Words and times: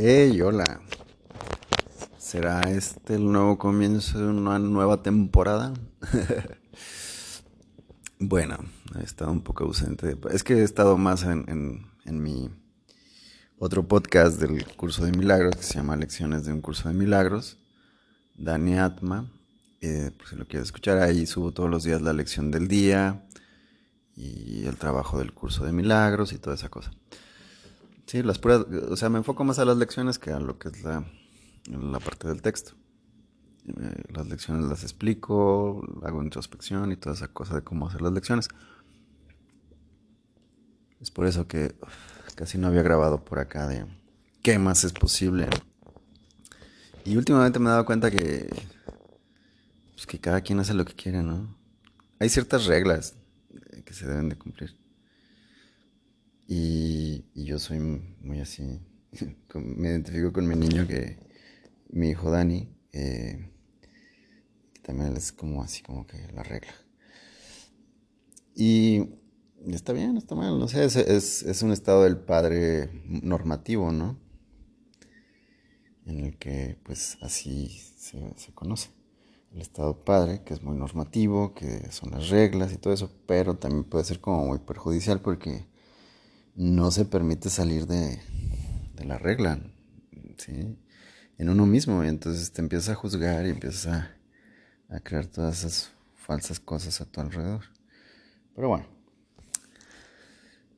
Hey, 0.00 0.40
hola. 0.42 0.80
¿Será 2.18 2.60
este 2.60 3.16
el 3.16 3.32
nuevo 3.32 3.58
comienzo 3.58 4.20
de 4.20 4.28
una 4.28 4.60
nueva 4.60 5.02
temporada? 5.02 5.74
bueno, 8.20 8.58
he 8.96 9.02
estado 9.02 9.32
un 9.32 9.40
poco 9.40 9.64
ausente. 9.64 10.16
Es 10.30 10.44
que 10.44 10.54
he 10.54 10.62
estado 10.62 10.98
más 10.98 11.24
en, 11.24 11.84
mi 12.04 12.48
otro 13.58 13.88
podcast 13.88 14.40
del 14.40 14.64
curso 14.76 15.04
de 15.04 15.10
milagros 15.10 15.56
que 15.56 15.64
se 15.64 15.74
llama 15.74 15.96
Lecciones 15.96 16.44
de 16.44 16.52
un 16.52 16.60
curso 16.60 16.88
de 16.88 16.94
milagros. 16.94 17.58
Dani 18.36 18.78
Atma. 18.78 19.28
Eh, 19.80 20.12
por 20.16 20.28
si 20.28 20.36
lo 20.36 20.46
quieres 20.46 20.68
escuchar, 20.68 20.98
ahí 20.98 21.26
subo 21.26 21.50
todos 21.50 21.68
los 21.68 21.82
días 21.82 22.02
la 22.02 22.12
lección 22.12 22.52
del 22.52 22.68
día 22.68 23.26
y 24.14 24.64
el 24.64 24.76
trabajo 24.76 25.18
del 25.18 25.32
curso 25.32 25.64
de 25.64 25.72
milagros 25.72 26.32
y 26.32 26.38
toda 26.38 26.54
esa 26.54 26.68
cosa. 26.68 26.92
Sí, 28.08 28.22
las 28.22 28.38
puras, 28.38 28.64
o 28.88 28.96
sea, 28.96 29.10
me 29.10 29.18
enfoco 29.18 29.44
más 29.44 29.58
a 29.58 29.66
las 29.66 29.76
lecciones 29.76 30.18
que 30.18 30.30
a 30.30 30.40
lo 30.40 30.58
que 30.58 30.70
es 30.70 30.82
la, 30.82 31.04
la 31.66 32.00
parte 32.00 32.26
del 32.26 32.40
texto. 32.40 32.72
Eh, 33.66 34.02
las 34.14 34.26
lecciones 34.26 34.64
las 34.64 34.82
explico, 34.82 35.86
hago 36.02 36.22
introspección 36.22 36.90
y 36.90 36.96
toda 36.96 37.14
esa 37.14 37.28
cosa 37.28 37.56
de 37.56 37.62
cómo 37.62 37.86
hacer 37.86 38.00
las 38.00 38.14
lecciones. 38.14 38.48
Es 41.02 41.10
por 41.10 41.26
eso 41.26 41.46
que 41.46 41.74
casi 42.34 42.56
no 42.56 42.68
había 42.68 42.80
grabado 42.80 43.22
por 43.26 43.40
acá 43.40 43.68
de 43.68 43.84
qué 44.40 44.58
más 44.58 44.84
es 44.84 44.94
posible. 44.94 45.46
Y 47.04 47.14
últimamente 47.18 47.58
me 47.58 47.66
he 47.66 47.72
dado 47.72 47.84
cuenta 47.84 48.10
que, 48.10 48.48
pues 49.92 50.06
que 50.06 50.18
cada 50.18 50.40
quien 50.40 50.60
hace 50.60 50.72
lo 50.72 50.86
que 50.86 50.94
quiere, 50.94 51.22
¿no? 51.22 51.54
Hay 52.20 52.30
ciertas 52.30 52.64
reglas 52.64 53.16
que 53.84 53.92
se 53.92 54.06
deben 54.06 54.30
de 54.30 54.38
cumplir. 54.38 54.77
Y, 56.50 57.26
yo 57.34 57.58
soy 57.58 57.78
muy 57.78 58.40
así. 58.40 58.80
Me 59.54 59.88
identifico 59.88 60.32
con 60.32 60.48
mi 60.48 60.56
niño 60.56 60.88
que, 60.88 61.18
mi 61.90 62.08
hijo 62.08 62.30
Dani, 62.30 62.74
eh, 62.92 63.50
que 64.72 64.80
también 64.80 65.14
es 65.14 65.30
como 65.30 65.62
así, 65.62 65.82
como 65.82 66.06
que 66.06 66.16
la 66.32 66.42
regla. 66.42 66.72
Y 68.54 69.10
está 69.66 69.92
bien, 69.92 70.16
está 70.16 70.34
mal, 70.34 70.58
no 70.58 70.68
sé, 70.68 70.84
es, 70.84 70.96
es, 70.96 71.62
un 71.62 71.70
estado 71.70 72.04
del 72.04 72.16
padre 72.16 72.90
normativo, 73.04 73.92
¿no? 73.92 74.18
En 76.06 76.20
el 76.20 76.38
que 76.38 76.78
pues 76.82 77.18
así 77.20 77.68
se, 77.68 78.32
se 78.36 78.52
conoce 78.52 78.88
el 79.52 79.60
estado 79.60 80.02
padre, 80.02 80.42
que 80.44 80.54
es 80.54 80.62
muy 80.62 80.76
normativo, 80.76 81.54
que 81.54 81.92
son 81.92 82.10
las 82.10 82.30
reglas 82.30 82.72
y 82.72 82.78
todo 82.78 82.94
eso, 82.94 83.10
pero 83.26 83.56
también 83.56 83.84
puede 83.84 84.04
ser 84.04 84.20
como 84.20 84.46
muy 84.46 84.58
perjudicial 84.58 85.20
porque 85.20 85.66
no 86.58 86.90
se 86.90 87.04
permite 87.04 87.50
salir 87.50 87.86
de, 87.86 88.20
la 89.04 89.16
regla. 89.16 89.60
En 91.38 91.48
uno 91.48 91.66
mismo, 91.66 92.02
y 92.02 92.08
entonces 92.08 92.52
te 92.52 92.60
empiezas 92.60 92.88
a 92.90 92.94
juzgar 92.96 93.46
y 93.46 93.50
empiezas 93.50 93.86
a, 93.86 94.16
a 94.88 94.98
crear 94.98 95.26
todas 95.26 95.60
esas 95.60 95.92
falsas 96.16 96.58
cosas 96.58 97.00
a 97.00 97.04
tu 97.04 97.20
alrededor. 97.20 97.62
Pero 98.56 98.68
bueno, 98.68 98.86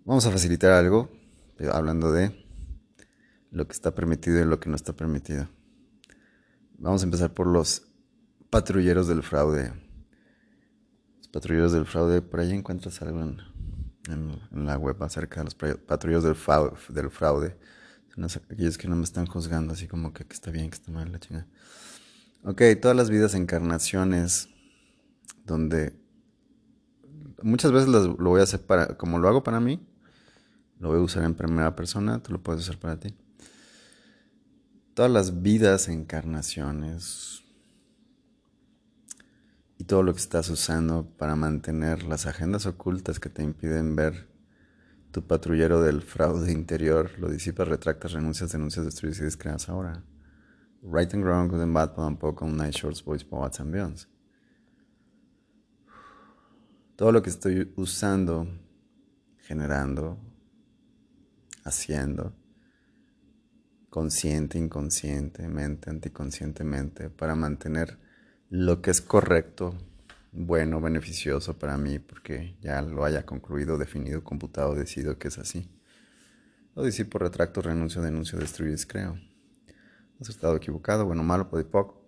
vamos 0.04 0.26
a 0.26 0.30
facilitar 0.30 0.72
algo, 0.72 1.10
hablando 1.72 2.12
de 2.12 2.46
lo 3.50 3.66
que 3.66 3.72
está 3.72 3.94
permitido 3.94 4.38
y 4.38 4.44
lo 4.44 4.60
que 4.60 4.68
no 4.68 4.76
está 4.76 4.92
permitido. 4.92 5.48
Vamos 6.76 7.00
a 7.02 7.06
empezar 7.06 7.32
por 7.32 7.46
los 7.46 7.86
patrulleros 8.50 9.08
del 9.08 9.22
fraude. 9.22 9.72
Los 11.18 11.28
patrulleros 11.28 11.72
del 11.72 11.86
fraude, 11.86 12.20
por 12.20 12.40
ahí 12.40 12.52
encuentras 12.52 13.00
algo 13.00 13.22
en, 13.22 13.49
en, 14.08 14.66
la 14.66 14.76
web 14.78 15.02
acerca 15.02 15.40
de 15.40 15.44
los 15.44 15.54
patrulleros 15.54 16.24
del, 16.24 17.10
fraude. 17.10 17.56
Son 18.14 18.24
aquellos 18.24 18.78
que 18.78 18.88
no 18.88 18.96
me 18.96 19.04
están 19.04 19.26
juzgando 19.26 19.72
así 19.72 19.86
como 19.86 20.12
que, 20.12 20.24
está 20.28 20.50
bien, 20.50 20.70
que 20.70 20.76
está 20.76 20.90
mal, 20.90 21.10
la 21.12 21.20
chingada. 21.20 21.46
Ok, 22.44 22.62
todas 22.80 22.96
las 22.96 23.10
vidas 23.10 23.34
encarnaciones 23.34 24.48
donde 25.44 25.94
muchas 27.42 27.72
veces 27.72 27.88
lo 27.88 28.16
voy 28.16 28.40
a 28.40 28.44
hacer 28.44 28.60
para, 28.60 28.96
como 28.96 29.18
lo 29.18 29.28
hago 29.28 29.42
para 29.42 29.60
mí, 29.60 29.86
lo 30.78 30.88
voy 30.88 30.98
a 30.98 31.02
usar 31.02 31.24
en 31.24 31.34
primera 31.34 31.76
persona, 31.76 32.22
tú 32.22 32.32
lo 32.32 32.42
puedes 32.42 32.62
usar 32.62 32.78
para 32.78 32.98
ti. 32.98 33.14
Todas 34.94 35.10
las 35.10 35.42
vidas 35.42 35.88
encarnaciones 35.88 37.44
todo 39.90 40.04
lo 40.04 40.12
que 40.12 40.20
estás 40.20 40.48
usando 40.50 41.04
para 41.18 41.34
mantener 41.34 42.04
las 42.04 42.26
agendas 42.26 42.64
ocultas 42.64 43.18
que 43.18 43.28
te 43.28 43.42
impiden 43.42 43.96
ver 43.96 44.28
tu 45.10 45.26
patrullero 45.26 45.82
del 45.82 46.02
fraude 46.02 46.52
interior, 46.52 47.10
lo 47.18 47.28
disipas, 47.28 47.66
retractas, 47.66 48.12
renuncias, 48.12 48.52
denuncias, 48.52 48.84
destruyes 48.84 49.18
y 49.18 49.24
descreas 49.24 49.68
ahora. 49.68 50.04
Right 50.80 51.12
and 51.12 51.24
wrong, 51.24 51.48
good 51.48 51.60
and 51.60 51.74
bad, 51.74 51.90
poco, 52.20 52.46
night 52.46 52.72
shorts, 52.72 53.04
boys, 53.04 53.24
poets 53.24 53.58
and 53.58 53.72
beyonds. 53.72 54.08
Todo 56.94 57.10
lo 57.10 57.20
que 57.20 57.30
estoy 57.30 57.72
usando, 57.74 58.46
generando, 59.38 60.20
haciendo, 61.64 62.32
consciente, 63.88 64.56
inconscientemente, 64.56 65.90
anticonscientemente, 65.90 67.10
para 67.10 67.34
mantener 67.34 67.98
lo 68.50 68.82
que 68.82 68.90
es 68.90 69.00
correcto, 69.00 69.74
bueno, 70.32 70.80
beneficioso 70.80 71.56
para 71.56 71.78
mí, 71.78 72.00
porque 72.00 72.56
ya 72.60 72.82
lo 72.82 73.04
haya 73.04 73.24
concluido, 73.24 73.78
definido, 73.78 74.24
computado, 74.24 74.74
decidido 74.74 75.18
que 75.18 75.28
es 75.28 75.38
así. 75.38 75.70
Lo 76.74 76.82
disipo, 76.82 77.18
retracto, 77.18 77.62
renuncio, 77.62 78.02
denuncio, 78.02 78.38
destruyo 78.38 78.76
creo. 78.88 79.18
Has 80.20 80.28
estado 80.28 80.56
equivocado, 80.56 81.06
bueno, 81.06 81.22
malo, 81.22 81.48
poco. 81.48 82.04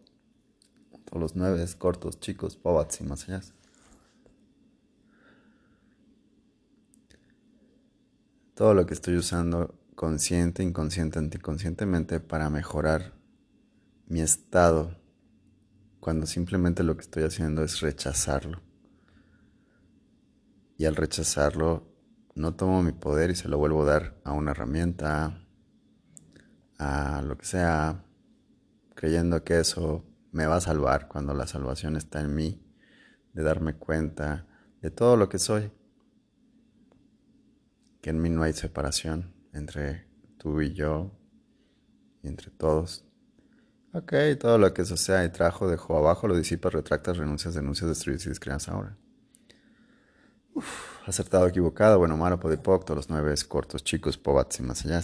Todos 1.04 1.20
los 1.20 1.36
nueve, 1.36 1.64
cortos, 1.78 2.18
chicos, 2.18 2.56
pobats 2.56 3.00
y 3.00 3.04
más 3.04 3.28
allá. 3.28 3.40
Todo 8.54 8.74
lo 8.74 8.84
que 8.84 8.94
estoy 8.94 9.16
usando 9.16 9.74
consciente, 9.94 10.62
inconsciente, 10.64 11.20
anticonscientemente 11.20 12.18
para 12.18 12.50
mejorar 12.50 13.12
mi 14.08 14.20
estado 14.20 15.01
cuando 16.02 16.26
simplemente 16.26 16.82
lo 16.82 16.96
que 16.96 17.02
estoy 17.02 17.22
haciendo 17.22 17.62
es 17.62 17.78
rechazarlo. 17.78 18.60
Y 20.76 20.84
al 20.86 20.96
rechazarlo, 20.96 21.94
no 22.34 22.56
tomo 22.56 22.82
mi 22.82 22.90
poder 22.90 23.30
y 23.30 23.36
se 23.36 23.48
lo 23.48 23.56
vuelvo 23.56 23.84
a 23.84 23.86
dar 23.86 24.20
a 24.24 24.32
una 24.32 24.50
herramienta, 24.50 25.46
a 26.76 27.22
lo 27.22 27.38
que 27.38 27.46
sea, 27.46 28.04
creyendo 28.96 29.44
que 29.44 29.60
eso 29.60 30.04
me 30.32 30.46
va 30.46 30.56
a 30.56 30.60
salvar 30.60 31.06
cuando 31.06 31.34
la 31.34 31.46
salvación 31.46 31.94
está 31.94 32.20
en 32.20 32.34
mí, 32.34 32.60
de 33.32 33.44
darme 33.44 33.74
cuenta 33.76 34.48
de 34.80 34.90
todo 34.90 35.16
lo 35.16 35.28
que 35.28 35.38
soy, 35.38 35.70
que 38.00 38.10
en 38.10 38.20
mí 38.20 38.28
no 38.28 38.42
hay 38.42 38.54
separación 38.54 39.32
entre 39.52 40.08
tú 40.36 40.62
y 40.62 40.74
yo, 40.74 41.16
y 42.24 42.26
entre 42.26 42.50
todos, 42.50 43.04
Ok, 43.94 44.14
todo 44.40 44.56
lo 44.56 44.72
que 44.72 44.82
eso 44.82 44.96
sea 44.96 45.22
y 45.22 45.28
trajo, 45.28 45.68
dejó 45.68 45.98
abajo, 45.98 46.26
lo 46.26 46.34
disipas, 46.34 46.72
retractas, 46.72 47.18
renuncias, 47.18 47.52
denuncias, 47.52 47.90
destruyes 47.90 48.24
y 48.24 48.30
descreas 48.30 48.66
ahora. 48.68 48.96
Uf, 50.54 51.06
acertado, 51.06 51.46
equivocado, 51.46 51.98
bueno, 51.98 52.16
malo, 52.16 52.40
podipoc, 52.40 52.86
todos 52.86 52.96
los 52.96 53.10
nueve 53.10 53.34
cortos, 53.46 53.84
chicos, 53.84 54.16
pobats 54.16 54.60
y 54.60 54.62
más 54.62 54.86
allá. 54.86 55.02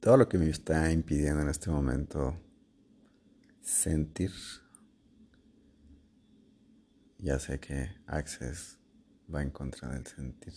Todo 0.00 0.16
lo 0.16 0.28
que 0.30 0.38
me 0.38 0.48
está 0.48 0.90
impidiendo 0.90 1.42
en 1.42 1.50
este 1.50 1.70
momento 1.70 2.34
sentir. 3.60 4.32
Ya 7.18 7.38
sé 7.38 7.60
que 7.60 7.90
Access 8.06 8.78
va 9.32 9.42
en 9.42 9.50
contra 9.50 9.90
del 9.90 10.06
sentir. 10.06 10.54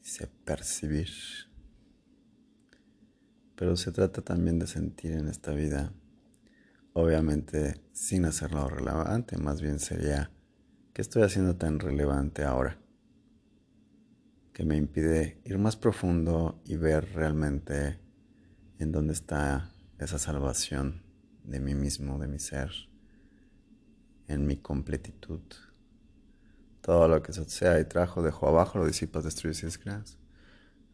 Dice 0.00 0.28
percibir. 0.44 1.10
Pero 3.56 3.76
se 3.76 3.92
trata 3.92 4.22
también 4.22 4.58
de 4.58 4.66
sentir 4.66 5.12
en 5.12 5.28
esta 5.28 5.52
vida, 5.52 5.92
obviamente 6.94 7.80
sin 7.92 8.24
hacerlo 8.24 8.68
relevante, 8.68 9.36
más 9.36 9.60
bien 9.60 9.78
sería, 9.78 10.30
¿qué 10.92 11.02
estoy 11.02 11.22
haciendo 11.22 11.56
tan 11.56 11.78
relevante 11.78 12.44
ahora? 12.44 12.78
Que 14.52 14.64
me 14.64 14.76
impide 14.76 15.40
ir 15.44 15.58
más 15.58 15.76
profundo 15.76 16.60
y 16.64 16.76
ver 16.76 17.12
realmente 17.14 17.98
en 18.78 18.92
dónde 18.92 19.12
está 19.12 19.70
esa 19.98 20.18
salvación 20.18 21.02
de 21.44 21.60
mí 21.60 21.74
mismo, 21.74 22.18
de 22.18 22.28
mi 22.28 22.38
ser, 22.38 22.70
en 24.28 24.46
mi 24.46 24.56
completitud. 24.56 25.40
Todo 26.80 27.06
lo 27.06 27.22
que 27.22 27.32
sea 27.32 27.78
y 27.78 27.84
trajo, 27.84 28.22
dejo 28.22 28.48
abajo, 28.48 28.78
lo 28.78 28.86
disipas, 28.86 29.24
destruyes 29.24 29.62
y 29.62 29.66
descreas. 29.66 30.18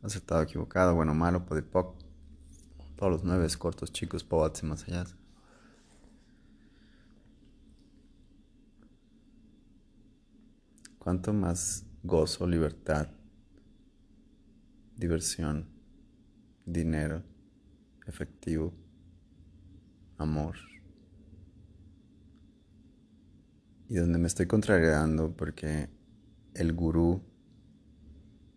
Acertado, 0.02 0.42
equivocado, 0.42 0.94
bueno, 0.94 1.14
malo, 1.14 1.46
podipoc 1.46 2.07
todos 2.98 3.12
los 3.12 3.24
nueve 3.24 3.46
cortos, 3.56 3.92
chicos, 3.92 4.24
poets 4.24 4.64
y 4.64 4.66
más 4.66 4.82
allá. 4.88 5.04
Cuanto 10.98 11.32
más 11.32 11.86
gozo, 12.02 12.44
libertad, 12.44 13.08
diversión, 14.96 15.68
dinero, 16.66 17.22
efectivo, 18.06 18.74
amor. 20.16 20.56
Y 23.88 23.94
donde 23.94 24.18
me 24.18 24.26
estoy 24.26 24.46
contrariando 24.46 25.34
porque 25.36 25.88
el 26.54 26.72
gurú 26.72 27.22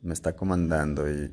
me 0.01 0.13
está 0.13 0.35
comandando 0.35 1.07
y, 1.07 1.31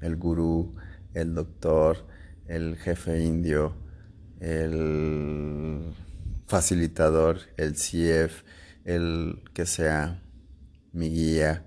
el 0.00 0.16
gurú, 0.16 0.74
el 1.14 1.34
doctor, 1.34 2.06
el 2.46 2.76
jefe 2.76 3.22
indio, 3.22 3.74
el 4.40 5.92
facilitador, 6.46 7.40
el 7.56 7.74
CF, 7.74 8.42
el 8.84 9.42
que 9.52 9.66
sea 9.66 10.22
mi 10.92 11.10
guía, 11.10 11.64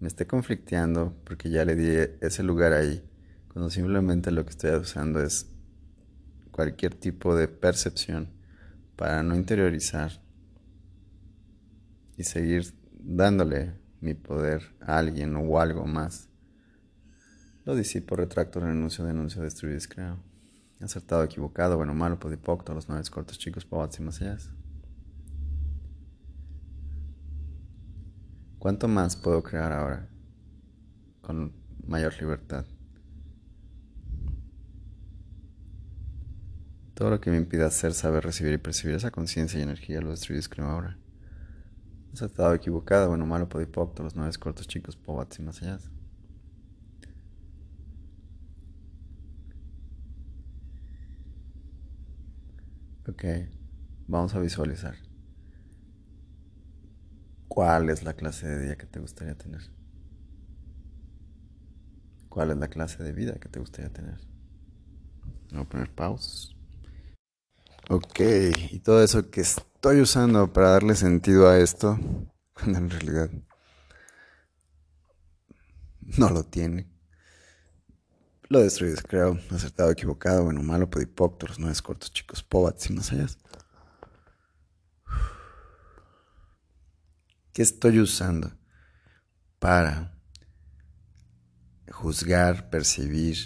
me 0.00 0.08
esté 0.08 0.26
conflicteando 0.26 1.16
porque 1.24 1.50
ya 1.50 1.64
le 1.64 1.74
di 1.74 2.16
ese 2.20 2.42
lugar 2.42 2.72
ahí, 2.72 3.02
cuando 3.48 3.70
simplemente 3.70 4.30
lo 4.30 4.44
que 4.44 4.50
estoy 4.50 4.70
usando 4.72 5.22
es 5.22 5.50
cualquier 6.50 6.94
tipo 6.94 7.36
de 7.36 7.48
percepción 7.48 8.30
para 8.96 9.22
no 9.22 9.34
interiorizar 9.36 10.22
y 12.16 12.24
seguir 12.24 12.74
dándole 12.98 13.74
mi 14.00 14.14
poder 14.14 14.62
a 14.80 14.98
alguien 14.98 15.36
o 15.36 15.60
algo 15.60 15.86
más. 15.86 16.28
Lo 17.66 17.74
disipo, 17.74 18.14
retracto, 18.14 18.60
renuncio, 18.60 19.04
denuncio, 19.04 19.42
destruyo, 19.42 19.74
descreo. 19.74 20.18
Acertado, 20.80 21.24
equivocado, 21.24 21.76
bueno, 21.76 21.94
malo, 21.94 22.16
podipocto, 22.16 22.72
los 22.72 22.88
nueve 22.88 23.02
cortos, 23.10 23.40
chicos, 23.40 23.64
pavats 23.64 23.98
y 23.98 24.02
más 24.02 24.22
allá. 24.22 24.38
¿Cuánto 28.60 28.86
más 28.86 29.16
puedo 29.16 29.42
crear 29.42 29.72
ahora? 29.72 30.08
Con 31.22 31.52
mayor 31.84 32.14
libertad. 32.20 32.64
Todo 36.94 37.10
lo 37.10 37.20
que 37.20 37.32
me 37.32 37.36
impida 37.36 37.66
hacer, 37.66 37.94
saber, 37.94 38.22
recibir 38.22 38.52
y 38.52 38.58
percibir 38.58 38.94
esa 38.94 39.10
conciencia 39.10 39.58
y 39.58 39.64
energía 39.64 40.00
lo 40.00 40.10
destruyo 40.10 40.36
y 40.36 40.38
descreo 40.38 40.66
ahora. 40.66 40.96
Acertado, 42.12 42.54
equivocado, 42.54 43.08
bueno, 43.08 43.26
malo, 43.26 43.48
podipocto, 43.48 44.04
los 44.04 44.14
nueve 44.14 44.32
cortos, 44.38 44.68
chicos, 44.68 44.94
pavats 44.94 45.40
y 45.40 45.42
más 45.42 45.60
allá. 45.62 45.80
Ok, 53.08 53.24
vamos 54.08 54.34
a 54.34 54.40
visualizar. 54.40 54.96
¿Cuál 57.46 57.88
es 57.88 58.02
la 58.02 58.14
clase 58.14 58.48
de 58.48 58.64
día 58.64 58.76
que 58.76 58.86
te 58.86 58.98
gustaría 58.98 59.36
tener? 59.36 59.62
¿Cuál 62.28 62.50
es 62.50 62.56
la 62.56 62.66
clase 62.66 63.04
de 63.04 63.12
vida 63.12 63.34
que 63.34 63.48
te 63.48 63.60
gustaría 63.60 63.92
tener? 63.92 64.20
Voy 65.52 65.60
a 65.60 65.64
poner 65.64 65.94
pausas. 65.94 66.56
Ok, 67.90 68.20
y 68.72 68.80
todo 68.80 69.04
eso 69.04 69.30
que 69.30 69.42
estoy 69.42 70.00
usando 70.00 70.52
para 70.52 70.70
darle 70.70 70.96
sentido 70.96 71.48
a 71.48 71.58
esto, 71.58 71.96
cuando 72.54 72.78
en 72.78 72.90
realidad 72.90 73.30
no 76.18 76.28
lo 76.30 76.42
tiene. 76.42 76.95
Lo 78.48 78.60
destruyes, 78.60 79.02
creo. 79.02 79.38
Acertado, 79.50 79.90
equivocado, 79.90 80.44
bueno, 80.44 80.62
malo, 80.62 80.88
pedipóctoros, 80.88 81.58
no 81.58 81.68
es 81.68 81.82
cortos, 81.82 82.12
chicos, 82.12 82.42
pobats 82.44 82.88
y 82.88 82.92
más 82.92 83.12
allá. 83.12 83.26
¿Qué 87.52 87.62
estoy 87.62 87.98
usando 87.98 88.52
para 89.58 90.16
juzgar, 91.90 92.70
percibir? 92.70 93.36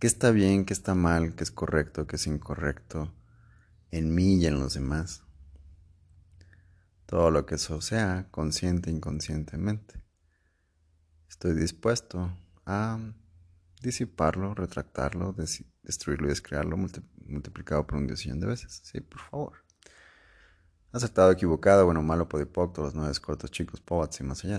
¿Qué 0.00 0.06
está 0.06 0.30
bien, 0.30 0.64
qué 0.64 0.72
está 0.72 0.94
mal, 0.94 1.36
qué 1.36 1.44
es 1.44 1.50
correcto, 1.50 2.06
qué 2.06 2.16
es 2.16 2.26
incorrecto 2.26 3.14
en 3.90 4.14
mí 4.14 4.36
y 4.36 4.46
en 4.46 4.58
los 4.58 4.74
demás? 4.74 5.22
Todo 7.06 7.30
lo 7.30 7.46
que 7.46 7.56
eso 7.56 7.80
sea, 7.80 8.28
consciente, 8.30 8.90
inconscientemente. 8.90 10.09
Estoy 11.30 11.54
dispuesto 11.54 12.36
a 12.66 12.98
disiparlo, 13.80 14.52
retractarlo, 14.52 15.32
destruirlo 15.82 16.26
y 16.26 16.30
descrearlo 16.30 16.76
multiplicado 16.76 17.86
por 17.86 17.98
un 17.98 18.08
diosillón 18.08 18.40
de 18.40 18.48
veces. 18.48 18.82
Sí, 18.84 19.00
por 19.00 19.20
favor. 19.20 19.64
Acertado, 20.92 21.30
equivocado, 21.30 21.84
bueno, 21.84 22.02
malo, 22.02 22.28
podipocto, 22.28 22.82
los 22.82 22.96
nueve 22.96 23.14
cortos, 23.20 23.52
chicos, 23.52 23.80
pobats 23.80 24.20
y 24.20 24.24
más 24.24 24.44
allá. 24.44 24.58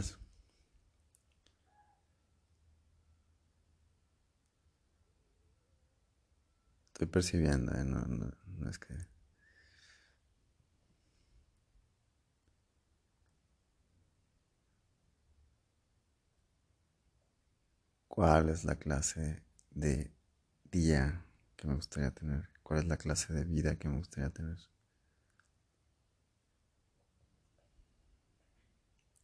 Estoy 6.93 7.07
percibiendo, 7.07 7.73
¿eh? 7.73 7.83
no, 7.83 7.99
no 8.05 8.69
es 8.69 8.79
que... 8.79 9.10
¿Cuál 18.13 18.49
es 18.49 18.65
la 18.65 18.75
clase 18.75 19.41
de 19.69 20.13
día 20.69 21.25
que 21.55 21.65
me 21.65 21.75
gustaría 21.75 22.11
tener? 22.11 22.49
¿Cuál 22.61 22.81
es 22.81 22.85
la 22.85 22.97
clase 22.97 23.31
de 23.31 23.45
vida 23.45 23.77
que 23.77 23.87
me 23.87 23.99
gustaría 23.99 24.29
tener? 24.29 24.57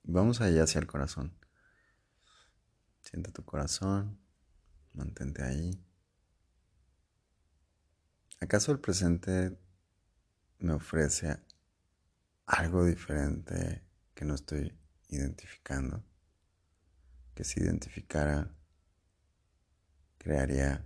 Vamos 0.04 0.40
allá 0.40 0.64
hacia 0.64 0.80
el 0.80 0.88
corazón. 0.88 1.38
Siente 3.02 3.34
tu 3.34 3.44
corazón, 3.44 4.22
mantente 4.94 5.44
ahí. 5.44 5.86
¿Acaso 8.40 8.72
el 8.72 8.80
presente 8.80 9.60
me 10.60 10.72
ofrece 10.72 11.38
algo 12.46 12.86
diferente 12.86 13.84
que 14.14 14.24
no 14.24 14.36
estoy 14.36 14.80
identificando? 15.10 16.06
Que 17.36 17.44
si 17.44 17.60
identificara 17.60 18.54
crearía 20.18 20.86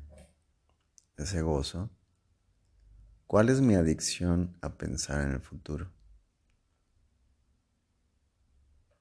ese 1.18 1.42
gozo? 1.42 1.90
¿Cuál 3.28 3.50
es 3.50 3.62
mi 3.62 3.76
adicción 3.76 4.58
a 4.62 4.78
pensar 4.78 5.22
en 5.22 5.32
el 5.32 5.42
futuro? 5.42 5.92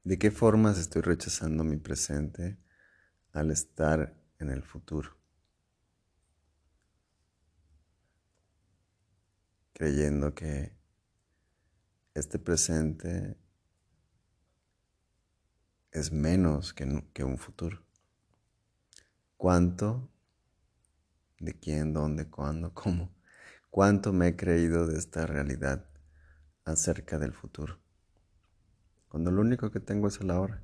¿De 0.05 0.19
qué 0.19 0.31
formas 0.31 0.79
estoy 0.79 1.03
rechazando 1.03 1.65
mi 1.65 1.77
presente 1.77 2.59
al 3.33 3.51
estar 3.51 4.15
en 4.39 4.51
el 4.51 4.63
futuro? 4.63 5.17
Creyendo 9.73 10.35
que 10.35 10.77
este 12.15 12.39
presente 12.39 13.37
es 15.93 16.13
menos 16.13 16.73
que, 16.73 16.85
un 17.25 17.39
futuro. 17.39 17.85
¿Cuánto 19.37 20.11
de 21.41 21.59
quién, 21.59 21.93
dónde, 21.93 22.29
cuándo, 22.29 22.73
cómo, 22.75 23.11
cuánto 23.71 24.13
me 24.13 24.29
he 24.29 24.37
creído 24.37 24.87
de 24.87 24.99
esta 24.99 25.27
realidad 25.27 25.87
acerca 26.65 27.19
del 27.19 27.33
futuro. 27.33 27.81
Cuando 29.09 29.31
lo 29.33 29.41
único 29.41 29.71
que 29.71 29.81
tengo 29.81 30.09
es 30.09 30.21
el 30.21 30.31
ahora. 30.31 30.63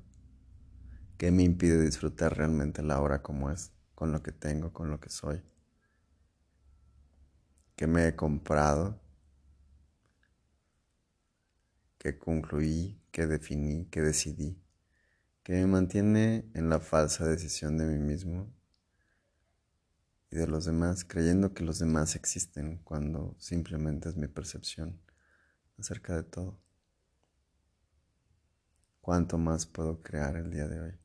¿Qué 1.17 1.31
me 1.31 1.43
impide 1.43 1.81
disfrutar 1.81 2.37
realmente 2.37 2.83
la 2.83 3.01
hora 3.01 3.23
como 3.23 3.51
es, 3.51 3.71
con 3.95 4.11
lo 4.11 4.21
que 4.21 4.31
tengo, 4.31 4.71
con 4.71 4.91
lo 4.91 4.99
que 4.99 5.09
soy? 5.09 5.41
¿Qué 7.75 7.87
me 7.87 8.07
he 8.07 8.15
comprado? 8.15 9.01
¿Qué 11.97 12.19
concluí? 12.19 13.01
¿Qué 13.11 13.25
definí? 13.25 13.87
¿Qué 13.89 14.01
decidí? 14.01 14.61
¿Qué 15.43 15.53
me 15.53 15.65
mantiene 15.65 16.49
en 16.53 16.69
la 16.69 16.79
falsa 16.79 17.25
decisión 17.25 17.77
de 17.77 17.85
mí 17.85 17.97
mismo 17.97 18.56
y 20.29 20.35
de 20.35 20.47
los 20.47 20.65
demás, 20.65 21.05
creyendo 21.05 21.53
que 21.53 21.63
los 21.63 21.79
demás 21.79 22.15
existen 22.15 22.77
cuando 22.83 23.35
simplemente 23.39 24.09
es 24.09 24.17
mi 24.17 24.27
percepción 24.27 24.99
acerca 25.77 26.15
de 26.15 26.23
todo. 26.23 26.59
¿Cuánto 28.99 29.37
más 29.37 29.65
puedo 29.65 30.01
crear 30.01 30.35
el 30.35 30.51
día 30.51 30.67
de 30.67 30.81
hoy 30.81 30.99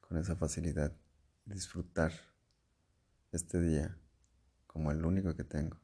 con 0.00 0.16
esa 0.16 0.36
facilidad? 0.36 0.96
Disfrutar 1.44 2.12
este 3.30 3.60
día 3.60 3.98
como 4.66 4.90
el 4.90 5.04
único 5.04 5.34
que 5.34 5.44
tengo. 5.44 5.78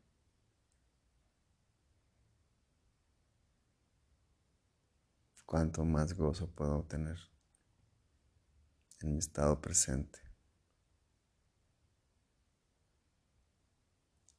Cuánto 5.45 5.83
más 5.85 6.13
gozo 6.13 6.51
puedo 6.51 6.77
obtener 6.77 7.19
en 9.01 9.13
mi 9.13 9.19
estado 9.19 9.61
presente. 9.63 10.28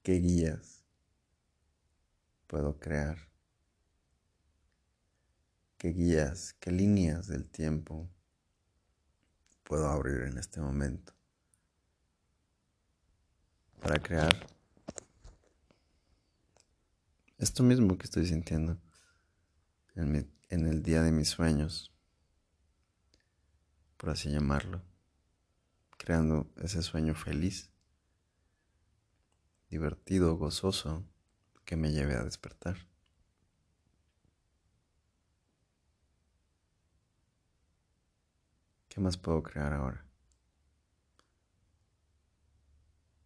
¿Qué 0.09 0.15
guías 0.15 0.83
puedo 2.47 2.79
crear 2.79 3.29
qué 5.77 5.89
guías, 5.89 6.55
qué 6.59 6.71
líneas 6.71 7.27
del 7.27 7.47
tiempo 7.47 8.09
puedo 9.61 9.87
abrir 9.87 10.21
en 10.21 10.39
este 10.39 10.61
momento 10.61 11.13
para 13.79 13.99
crear 13.99 14.47
esto 17.37 17.61
mismo 17.61 17.95
que 17.99 18.05
estoy 18.05 18.25
sintiendo 18.25 18.81
en, 19.93 20.27
el 20.49 20.81
día 20.81 21.03
de 21.03 21.11
mis 21.11 21.29
sueños, 21.29 21.93
por 23.95 24.09
así 24.09 24.31
llamarlo, 24.31 24.81
creando 25.99 26.51
ese 26.57 26.81
sueño 26.81 27.13
feliz, 27.13 27.69
divertido, 29.69 30.35
gozoso, 30.35 31.05
que 31.63 31.75
me 31.75 31.91
lleve 31.91 32.15
a 32.15 32.23
despertar. 32.23 32.77
¿Qué 38.87 38.99
más 38.99 39.17
puedo 39.17 39.43
crear 39.43 39.73
ahora? 39.73 40.03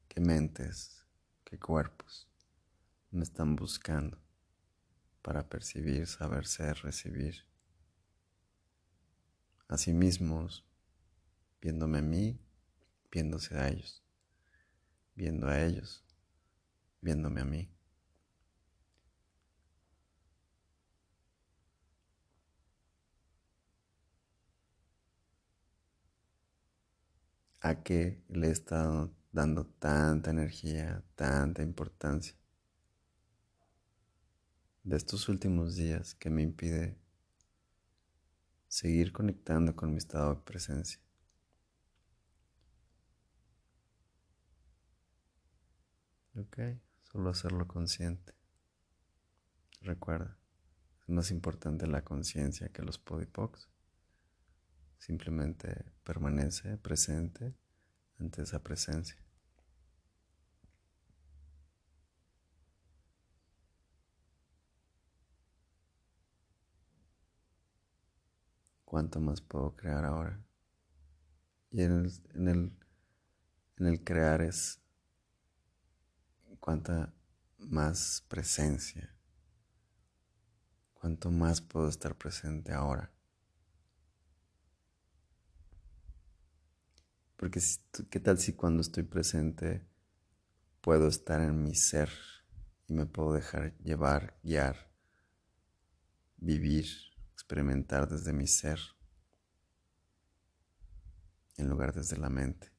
¿Qué 0.10 0.20
mentes, 0.20 1.06
qué 1.46 1.58
cuerpos 1.58 2.30
me 3.10 3.24
están 3.24 3.56
buscando 3.56 4.22
para 5.22 5.48
percibir, 5.48 6.06
saber 6.06 6.46
ser, 6.46 6.78
recibir? 6.84 7.48
A 9.70 9.78
sí 9.78 9.94
mismos, 9.94 10.66
viéndome 11.62 12.00
a 12.00 12.02
mí, 12.02 12.38
viéndose 13.10 13.58
a 13.58 13.70
ellos, 13.70 14.04
viendo 15.16 15.48
a 15.48 15.64
ellos, 15.64 16.04
viéndome 17.04 17.42
a 17.42 17.46
mí. 17.46 17.70
a 27.64 27.82
qué 27.82 28.22
le 28.28 28.50
he 28.50 28.52
estado 28.52 29.16
dando 29.32 29.66
tanta 29.66 30.32
energía, 30.32 31.02
tanta 31.16 31.64
importancia 31.64 32.36
de 34.84 34.98
estos 34.98 35.30
últimos 35.30 35.76
días 35.76 36.14
que 36.16 36.30
me 36.30 36.44
impide 36.44 36.98
seguir 38.68 39.14
conectando 39.14 39.76
con 39.76 39.92
mi 39.92 39.98
estado 39.98 40.36
de 40.36 40.42
presencia. 40.42 41.00
Ok, 46.36 46.58
solo 47.14 47.30
hacerlo 47.30 47.68
consciente. 47.68 48.34
Recuerda, 49.82 50.36
es 51.04 51.10
más 51.10 51.30
importante 51.30 51.86
la 51.86 52.04
conciencia 52.04 52.70
que 52.70 52.82
los 52.82 52.98
podipocs. 52.98 53.70
Simplemente 54.98 55.92
permanece 56.04 56.78
presente 56.78 57.54
ante 58.18 58.42
esa 58.42 58.64
presencia. 58.64 59.24
¿Cuánto 68.86 69.20
más 69.20 69.42
puedo 69.42 69.76
crear 69.76 70.04
ahora? 70.04 70.44
Y 71.70 71.84
en 71.84 72.06
el, 72.36 72.72
en 73.78 73.86
el 73.86 74.04
crear 74.04 74.42
es 74.42 74.83
cuánta 76.64 77.14
más 77.58 78.24
presencia, 78.30 79.14
cuánto 80.94 81.30
más 81.30 81.60
puedo 81.60 81.90
estar 81.90 82.18
presente 82.18 82.72
ahora. 82.72 83.12
Porque 87.36 87.60
qué 88.10 88.20
tal 88.22 88.38
si 88.40 88.54
cuando 88.54 88.80
estoy 88.80 89.04
presente 89.04 89.86
puedo 90.80 91.10
estar 91.10 91.42
en 91.42 91.62
mi 91.62 91.76
ser 91.76 92.10
y 92.88 92.94
me 92.94 93.08
puedo 93.08 93.34
dejar 93.34 93.78
llevar, 93.80 94.40
guiar, 94.42 94.90
vivir, 96.38 96.88
experimentar 97.34 98.08
desde 98.08 98.32
mi 98.32 98.48
ser 98.48 98.80
en 101.58 101.68
lugar 101.68 101.94
desde 101.94 102.16
la 102.16 102.30
mente. 102.30 102.73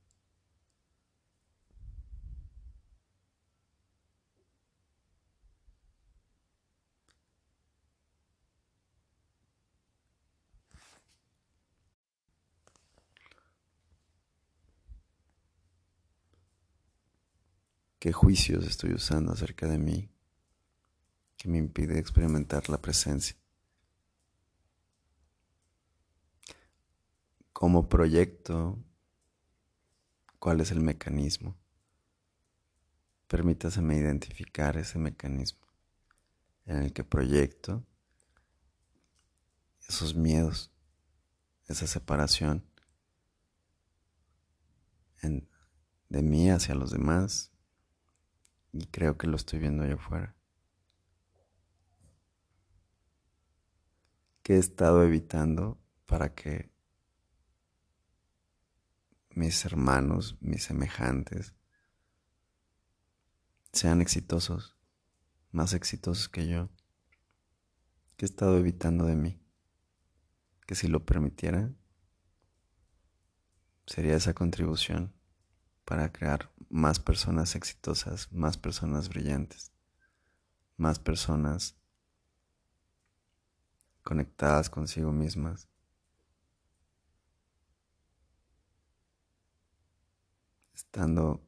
Qué 18.04 18.12
juicios 18.12 18.66
estoy 18.66 18.92
usando 18.92 19.32
acerca 19.32 19.66
de 19.66 19.78
mí 19.78 20.10
que 21.38 21.48
me 21.48 21.56
impide 21.56 21.98
experimentar 21.98 22.68
la 22.68 22.76
presencia. 22.76 23.34
Como 27.54 27.88
proyecto, 27.88 28.78
¿cuál 30.38 30.60
es 30.60 30.70
el 30.70 30.80
mecanismo? 30.80 31.56
Permítaseme 33.26 33.96
identificar 33.96 34.76
ese 34.76 34.98
mecanismo 34.98 35.66
en 36.66 36.82
el 36.82 36.92
que 36.92 37.04
proyecto 37.04 37.86
esos 39.88 40.14
miedos, 40.14 40.70
esa 41.68 41.86
separación 41.86 42.66
de 45.22 46.22
mí 46.22 46.50
hacia 46.50 46.74
los 46.74 46.90
demás 46.90 47.53
y 48.74 48.86
creo 48.86 49.16
que 49.16 49.28
lo 49.28 49.36
estoy 49.36 49.60
viendo 49.60 49.84
allá 49.84 49.94
afuera. 49.94 50.34
¿Qué 54.42 54.56
he 54.56 54.58
estado 54.58 55.04
evitando 55.04 55.80
para 56.06 56.34
que 56.34 56.70
mis 59.30 59.64
hermanos, 59.64 60.36
mis 60.40 60.64
semejantes, 60.64 61.54
sean 63.72 64.00
exitosos, 64.00 64.76
más 65.52 65.72
exitosos 65.72 66.28
que 66.28 66.48
yo? 66.48 66.68
¿Qué 68.16 68.26
he 68.26 68.28
estado 68.28 68.58
evitando 68.58 69.06
de 69.06 69.14
mí? 69.14 69.40
Que 70.66 70.74
si 70.74 70.88
lo 70.88 71.06
permitiera, 71.06 71.72
sería 73.86 74.16
esa 74.16 74.34
contribución 74.34 75.13
para 75.84 76.12
crear 76.12 76.50
más 76.68 76.98
personas 76.98 77.54
exitosas, 77.54 78.32
más 78.32 78.56
personas 78.56 79.08
brillantes, 79.08 79.72
más 80.76 80.98
personas 80.98 81.76
conectadas 84.02 84.70
consigo 84.70 85.12
mismas. 85.12 85.68
Estando 90.74 91.40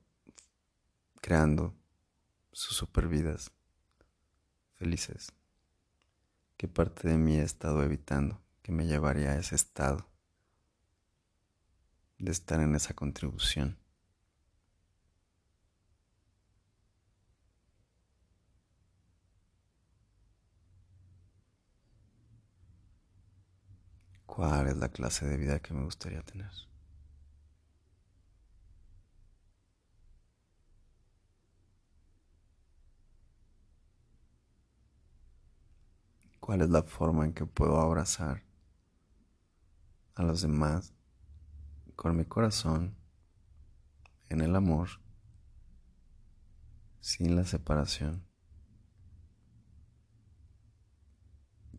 creando 1.21 1.75
sus 2.53 2.77
super 2.77 3.09
vidas 3.09 3.51
felices. 4.75 5.33
¿Qué 6.57 6.69
parte 6.69 7.09
de 7.09 7.19
mí 7.19 7.37
he 7.37 7.43
estado 7.43 7.83
evitando 7.83 8.41
que 8.63 8.73
me 8.73 8.87
llevaría 8.87 9.33
a 9.33 9.39
ese 9.39 9.55
estado 9.55 10.07
de 12.19 12.33
estar 12.33 12.61
en 12.61 12.75
esa 12.75 12.95
contribución? 12.95 13.77
¿Cuál 24.37 24.69
es 24.69 24.77
la 24.77 24.91
clase 24.91 25.25
de 25.25 25.39
vida 25.39 25.61
que 25.61 25.73
me 25.73 25.83
gustaría 25.83 26.21
tener? 26.21 26.51
¿Cuál 36.39 36.61
es 36.61 36.69
la 36.69 36.83
forma 36.83 37.25
en 37.25 37.33
que 37.33 37.47
puedo 37.47 37.81
abrazar 37.81 38.43
a 40.17 40.23
los 40.23 40.43
demás 40.43 40.93
con 41.95 42.15
mi 42.15 42.27
corazón, 42.27 42.95
en 44.29 44.43
el 44.43 44.55
amor, 44.55 45.01
sin 47.01 47.37
la 47.37 47.47
separación, 47.47 48.23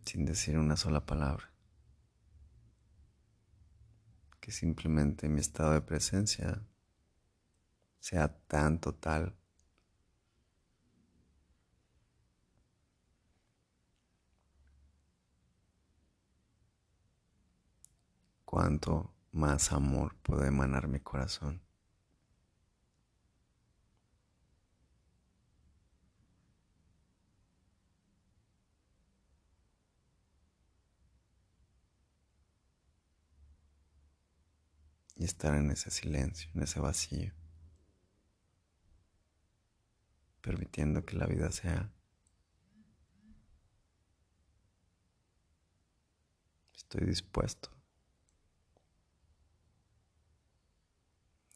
sin 0.06 0.26
decir 0.26 0.58
una 0.58 0.76
sola 0.76 1.06
palabra? 1.06 1.57
que 4.48 4.54
simplemente 4.54 5.28
mi 5.28 5.42
estado 5.42 5.74
de 5.74 5.82
presencia 5.82 6.64
sea 8.00 8.30
tan 8.48 8.80
total 8.80 9.36
cuanto 18.46 19.14
más 19.34 19.74
amor 19.74 20.16
puede 20.24 20.48
emanar 20.48 20.88
mi 20.88 21.02
corazón. 21.02 21.67
Y 35.18 35.26
estar 35.26 35.56
en 35.56 35.72
ese 35.72 35.90
silencio, 35.92 36.50
en 36.54 36.64
ese 36.64 36.80
vacío, 36.80 37.34
permitiendo 40.42 41.04
que 41.06 41.18
la 41.18 41.26
vida 41.26 41.52
sea 41.52 41.92
Estoy 46.90 47.06
dispuesto. 47.06 47.70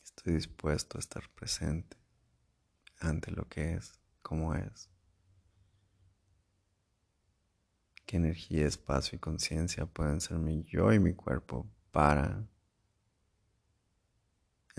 Estoy 0.03 0.33
dispuesto 0.33 0.97
a 0.97 0.99
estar 0.99 1.29
presente 1.29 1.95
ante 2.99 3.31
lo 3.31 3.47
que 3.47 3.75
es, 3.75 3.97
como 4.21 4.53
es. 4.55 4.89
¿Qué 8.05 8.17
energía, 8.17 8.67
espacio 8.67 9.15
y 9.15 9.19
conciencia 9.19 9.85
pueden 9.85 10.19
ser 10.19 10.37
mi 10.37 10.65
yo 10.65 10.91
y 10.91 10.99
mi 10.99 11.13
cuerpo 11.13 11.65
para 11.91 12.45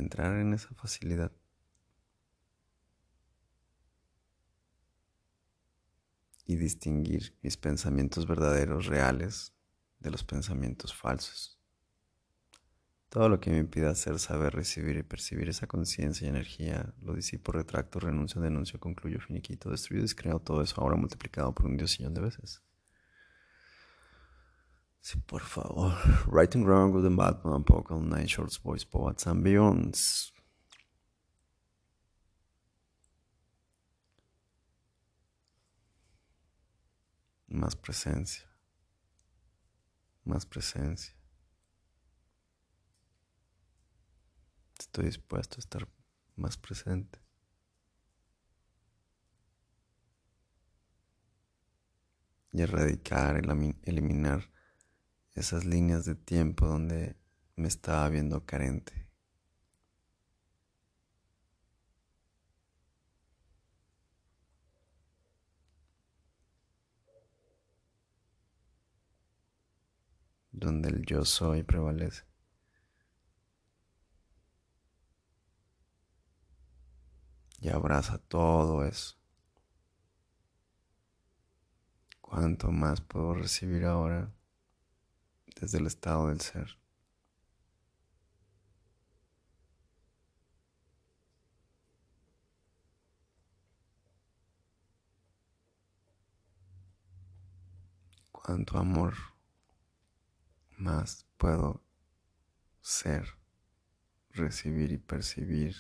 entrar 0.02 0.38
en 0.38 0.52
esa 0.52 0.75
facilidad? 0.75 1.32
Y 6.44 6.56
distinguir 6.56 7.35
mis 7.42 7.56
pensamientos 7.56 8.26
verdaderos, 8.26 8.87
reales, 8.87 9.52
de 10.00 10.11
los 10.11 10.25
pensamientos 10.25 10.94
falsos. 10.94 11.59
Todo 13.09 13.28
lo 13.28 13.40
que 13.40 13.50
me 13.50 13.59
impida 13.59 13.90
hacer, 13.90 14.18
saber, 14.18 14.54
recibir 14.54 14.97
y 14.97 15.02
percibir 15.02 15.49
esa 15.49 15.66
conciencia 15.66 16.26
y 16.26 16.30
energía, 16.30 16.94
lo 17.02 17.14
disipo, 17.14 17.52
retracto, 17.52 18.00
renuncio, 18.00 18.40
denuncio, 18.40 18.80
concluyo, 18.80 19.21
finiquito, 19.21 19.71
destruyo, 19.71 20.02
descreo 20.02 20.40
todo 20.40 20.62
eso 20.62 20.80
ahora 20.80 20.97
multiplicado 20.97 21.54
por 21.54 21.66
un 21.66 21.76
diosillón 21.76 22.14
de 22.14 22.23
veces. 22.23 22.62
Sí, 25.02 25.18
por 25.26 25.42
favor. 25.42 25.92
Writing 26.26 26.64
Wrong 26.64 26.92
with 26.94 27.04
the 27.04 27.11
Batman, 27.11 27.64
Pocal, 27.64 28.00
Nine 28.00 28.26
Shorts, 28.26 28.56
Boys, 28.56 28.85
Poets 28.85 29.26
and 29.26 29.44
Beyonds. 29.44 30.32
Más 37.49 37.76
presencia 37.76 38.52
más 40.25 40.47
presencia. 40.47 41.14
Estoy 44.78 45.06
dispuesto 45.06 45.56
a 45.56 45.61
estar 45.61 45.88
más 46.37 46.56
presente. 46.56 47.21
Y 52.52 52.61
erradicar, 52.61 53.42
eliminar 53.85 54.50
esas 55.34 55.64
líneas 55.64 56.04
de 56.04 56.14
tiempo 56.14 56.66
donde 56.66 57.16
me 57.56 57.68
estaba 57.68 58.08
viendo 58.08 58.44
carente. 58.44 59.02
donde 70.52 70.90
el 70.90 71.04
yo 71.04 71.24
soy 71.24 71.62
prevalece. 71.64 72.24
Y 77.60 77.68
abraza 77.68 78.18
todo 78.18 78.84
eso. 78.84 79.16
¿Cuánto 82.21 82.71
más 82.71 83.00
puedo 83.00 83.34
recibir 83.34 83.84
ahora 83.84 84.32
desde 85.60 85.78
el 85.78 85.86
estado 85.86 86.28
del 86.28 86.41
ser? 86.41 86.82
cuánto 98.43 98.76
amor 98.76 99.15
más 100.76 101.26
puedo 101.38 101.80
ser, 102.80 103.38
recibir 104.30 104.91
y 104.91 104.99
percibir 104.99 105.76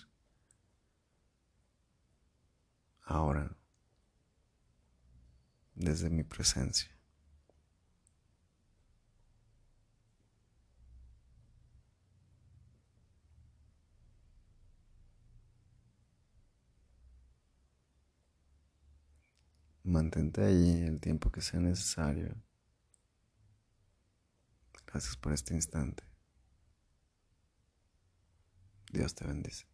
ahora 3.04 3.56
desde 5.74 6.08
mi 6.08 6.22
presencia. 6.22 6.91
Mantente 19.84 20.44
ahí 20.44 20.82
el 20.82 21.00
tiempo 21.00 21.30
que 21.30 21.40
sea 21.40 21.60
necesario. 21.60 22.36
Gracias 24.86 25.16
por 25.16 25.32
este 25.32 25.54
instante. 25.54 26.04
Dios 28.92 29.14
te 29.14 29.26
bendice. 29.26 29.66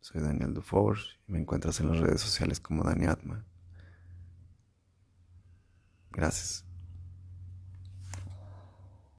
Soy 0.00 0.20
Daniel 0.20 0.54
Dufour 0.54 0.98
y 1.26 1.32
me 1.32 1.40
encuentras 1.40 1.80
en 1.80 1.88
las 1.88 1.98
redes 1.98 2.20
sociales 2.20 2.60
como 2.60 2.84
Dani 2.84 3.06
Atma. 3.06 3.44
Gracias. 6.10 6.67